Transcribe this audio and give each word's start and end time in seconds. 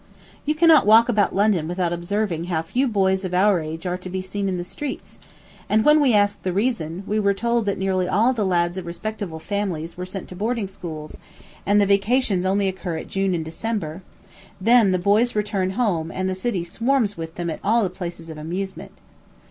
You 0.47 0.55
cannot 0.55 0.87
walk 0.87 1.09
about 1.09 1.35
London 1.35 1.67
without 1.67 1.93
observing 1.93 2.45
how 2.45 2.63
few 2.63 2.87
boys 2.87 3.23
of 3.23 3.35
our 3.35 3.59
age 3.61 3.85
are 3.85 3.99
to 3.99 4.09
be 4.09 4.19
seen 4.19 4.49
in 4.49 4.57
the 4.57 4.63
streets, 4.63 5.19
and 5.69 5.85
when 5.85 6.01
we 6.01 6.15
asked 6.15 6.41
the 6.41 6.51
reason, 6.51 7.03
we 7.05 7.19
were 7.19 7.35
told 7.35 7.67
that 7.67 7.77
nearly 7.77 8.07
all 8.07 8.33
the 8.33 8.43
lads 8.43 8.79
of 8.79 8.87
respectable 8.87 9.37
families 9.37 9.97
were 9.97 10.07
sent 10.07 10.27
to 10.29 10.35
boarding 10.35 10.67
schools, 10.67 11.19
and 11.67 11.79
the 11.79 11.85
vacations 11.85 12.47
only 12.47 12.67
occur 12.67 12.97
at 12.97 13.09
June 13.09 13.35
and 13.35 13.45
December; 13.45 14.01
then 14.59 14.89
the 14.91 14.97
boys 14.97 15.35
return 15.35 15.69
home, 15.77 16.09
and 16.09 16.27
the 16.27 16.33
city 16.33 16.63
swarms 16.63 17.15
with 17.15 17.35
them 17.35 17.51
at 17.51 17.59
all 17.63 17.83
the 17.83 17.87
places 17.91 18.27
of 18.27 18.39
amusement. 18.39 18.93